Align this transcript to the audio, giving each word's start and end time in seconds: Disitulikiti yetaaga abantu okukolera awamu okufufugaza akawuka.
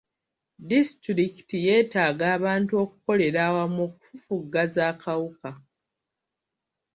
Disitulikiti 0.69 1.57
yetaaga 1.65 2.25
abantu 2.37 2.71
okukolera 2.83 3.39
awamu 3.47 3.79
okufufugaza 3.87 4.81
akawuka. 4.91 5.49